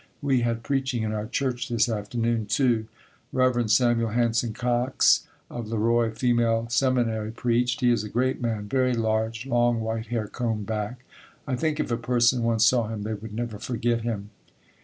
We 0.19 0.41
had 0.41 0.63
preaching 0.63 1.03
in 1.03 1.11
our 1.11 1.27
church 1.27 1.69
this 1.69 1.87
afternoon, 1.87 2.47
too. 2.47 2.87
Rev. 3.31 3.69
Samuel 3.69 4.09
Hanson 4.09 4.51
Cox, 4.51 5.27
of 5.47 5.67
Le 5.67 5.77
Roy 5.77 6.09
Female 6.09 6.65
Seminary, 6.69 7.29
preached. 7.29 7.81
He 7.81 7.91
is 7.91 8.03
a 8.03 8.09
great 8.09 8.41
man, 8.41 8.63
very 8.67 8.95
large, 8.95 9.45
long 9.45 9.79
white 9.79 10.07
hair 10.07 10.25
combed 10.27 10.65
back. 10.65 11.03
I 11.45 11.55
think 11.55 11.79
if 11.79 11.91
a 11.91 11.97
person 11.97 12.41
once 12.41 12.65
saw 12.65 12.87
him 12.87 13.03
they 13.03 13.13
would 13.13 13.31
never 13.35 13.59
forget 13.59 14.01
him. 14.01 14.31